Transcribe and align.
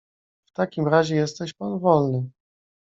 "W 0.45 0.51
takim 0.53 0.87
razie 0.87 1.15
jesteś 1.15 1.53
pan 1.53 1.79
wolny." 1.79 2.29